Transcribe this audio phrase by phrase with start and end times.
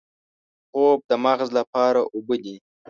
[0.69, 2.55] خوب د مغز لپاره اوبه دي